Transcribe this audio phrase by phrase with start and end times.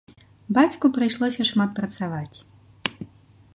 [0.57, 2.37] Бацьку прыйшлося шмат працаваць.